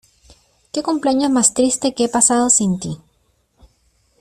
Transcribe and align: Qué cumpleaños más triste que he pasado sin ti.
Qué 0.71 0.81
cumpleaños 0.81 1.29
más 1.29 1.53
triste 1.53 1.93
que 1.93 2.05
he 2.05 2.09
pasado 2.09 2.49
sin 2.49 2.79
ti. 2.79 2.99